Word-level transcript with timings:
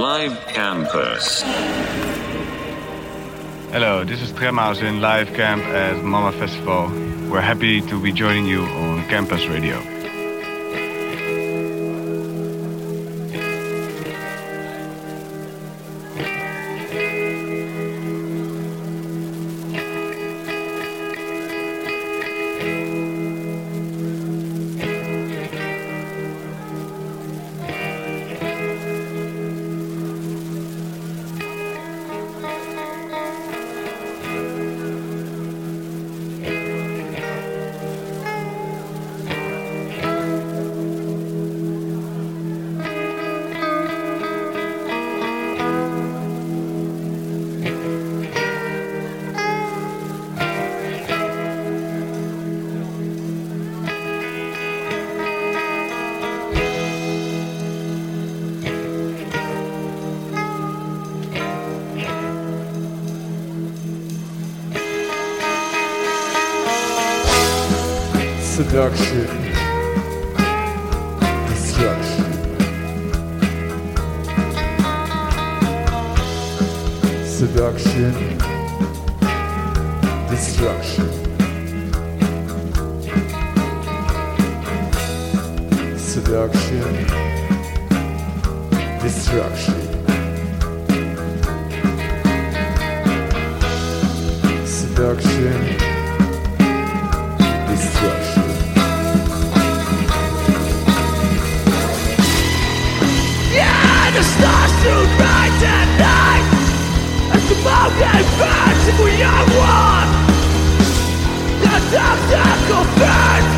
Live 0.00 0.46
Campus. 0.46 1.42
Hello, 3.70 4.02
this 4.02 4.22
is 4.22 4.32
Tramhaus 4.32 4.80
in 4.80 5.02
live 5.02 5.34
camp 5.34 5.62
at 5.64 6.02
Mama 6.02 6.32
Festival. 6.32 6.88
We're 7.30 7.42
happy 7.42 7.82
to 7.82 8.00
be 8.00 8.10
joining 8.10 8.46
you 8.46 8.62
on 8.62 9.06
Campus 9.08 9.46
Radio. 9.46 9.99
Seduction. 68.70 69.26
Destruction. 71.48 72.24
Seduction. 77.26 78.12
Destruction. 80.30 81.08
Seduction. 85.98 86.90
Destruction. 89.02 89.80
Seduction. 94.64 95.69
The 104.10 104.24
stars 104.24 104.72
too 104.82 105.02
bright 105.16 105.62
at 105.62 105.88
night 105.96 106.46
As 107.32 107.42
the 107.48 107.54
mountain 107.62 108.24
burns 108.40 108.84
if 108.90 108.98
we 108.98 109.22
are 109.22 109.46
one 109.54 110.10
The 111.62 111.78
doctor 111.94 112.50
confirmed 112.66 113.50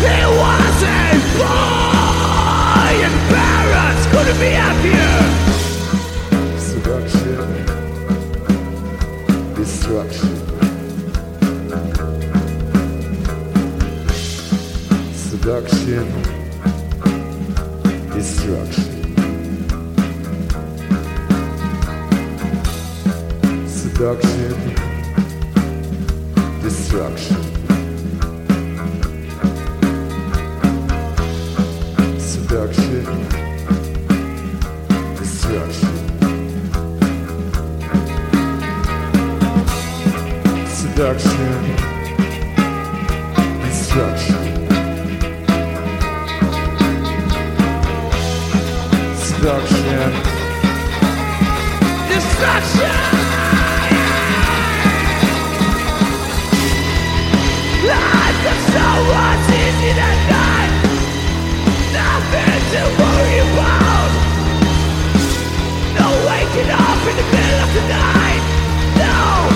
He 0.00 0.16
wasn't 0.40 1.22
boy 1.36 2.94
And 3.04 3.16
parents 3.28 4.04
couldn't 4.08 4.40
be 4.40 4.50
happier 4.56 5.18
Seduction. 6.56 7.40
Destruction. 9.54 10.34
Seduction. 15.12 16.06
Destruction. 18.14 18.87
Seduction. 23.98 24.54
Destruction. 26.62 27.42
Seduction. 32.20 33.06
Destruction. 35.16 35.94
Seduction. 40.68 41.52
Destruction. 43.64 44.44
Seduction. 49.18 50.12
Destruction 52.08 52.77
No 67.86 69.48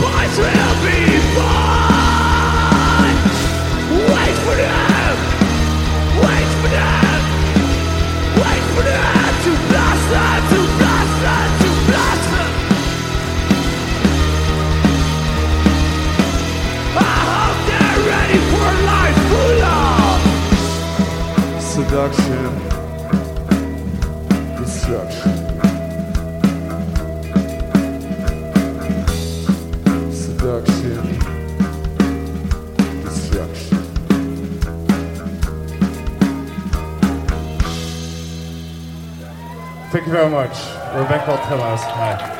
Boys 0.00 0.34
will 0.38 0.74
be 0.84 0.98
fine 1.36 3.18
Wait 4.10 4.36
for 4.44 4.56
them. 4.56 5.16
Wait 6.22 6.48
for 6.60 6.70
them. 6.76 7.20
Wait 8.40 8.62
for 8.74 8.84
them 8.90 9.32
to 9.44 9.50
blossom 9.68 10.40
To 10.50 10.58
blossom 10.78 11.48
To 11.60 11.70
blossom. 11.86 12.50
I 16.96 16.98
hope 17.30 17.58
they're 17.68 18.00
ready 18.12 18.40
for 18.50 18.68
life. 18.90 19.20
Seduction. 21.60 22.50
Destruction. 24.56 25.29
You 40.10 40.16
very 40.16 40.30
much. 40.30 40.50
Hi. 41.84 42.39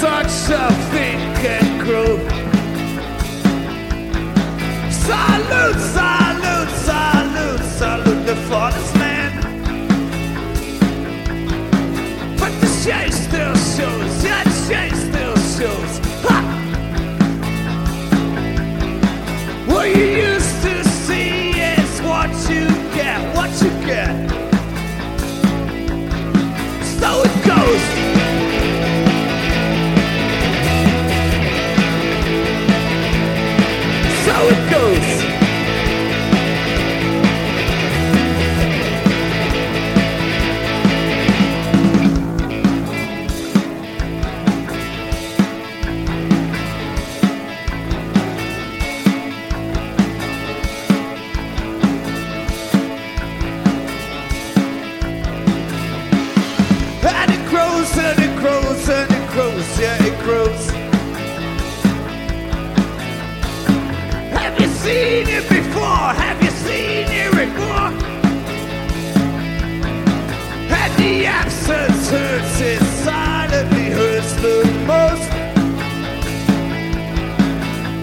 Such 0.00 0.50
a 0.50 0.72
thinking. 0.92 1.78
Salute, 4.92 5.80
salute, 5.80 6.07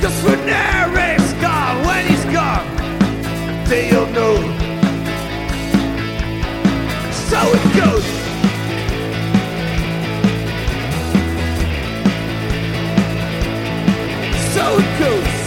Cause 0.05 0.23
when 0.23 0.39
Eric's 0.47 1.33
gone, 1.41 1.83
when 1.83 2.05
he's 2.05 2.23
gone, 2.25 2.67
they'll 3.65 4.05
know. 4.11 4.35
So 7.11 7.39
it 7.41 7.65
goes. 7.75 8.05
So 14.53 14.77
it 14.77 14.99
goes. 14.99 15.44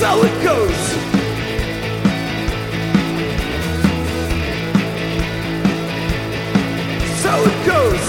So 0.00 0.24
it 0.24 0.42
goes. 0.42 0.74
So 7.20 7.32
it 7.44 7.66
goes. 7.66 8.04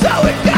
So 0.00 0.26
it 0.28 0.44
goes. 0.44 0.53